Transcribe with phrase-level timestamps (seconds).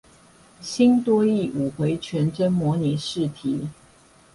[0.59, 3.69] 新多益五回全真模擬試題